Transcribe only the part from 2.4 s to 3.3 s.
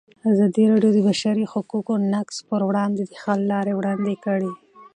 پر وړاندې د